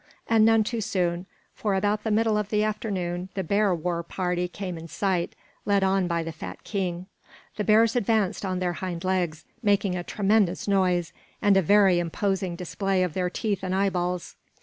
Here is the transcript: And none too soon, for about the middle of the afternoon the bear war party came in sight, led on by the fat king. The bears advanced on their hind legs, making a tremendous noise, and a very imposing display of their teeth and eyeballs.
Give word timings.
And 0.27 0.43
none 0.43 0.63
too 0.63 0.81
soon, 0.81 1.27
for 1.53 1.75
about 1.75 2.03
the 2.03 2.09
middle 2.09 2.35
of 2.35 2.49
the 2.49 2.63
afternoon 2.63 3.29
the 3.35 3.43
bear 3.43 3.75
war 3.75 4.01
party 4.01 4.47
came 4.47 4.75
in 4.75 4.87
sight, 4.87 5.35
led 5.63 5.83
on 5.83 6.07
by 6.07 6.23
the 6.23 6.31
fat 6.31 6.63
king. 6.63 7.05
The 7.57 7.63
bears 7.63 7.95
advanced 7.95 8.43
on 8.43 8.57
their 8.57 8.73
hind 8.73 9.03
legs, 9.03 9.45
making 9.61 9.95
a 9.95 10.03
tremendous 10.03 10.67
noise, 10.67 11.13
and 11.39 11.55
a 11.55 11.61
very 11.61 11.99
imposing 11.99 12.55
display 12.55 13.03
of 13.03 13.13
their 13.13 13.29
teeth 13.29 13.61
and 13.61 13.75
eyeballs. 13.75 14.37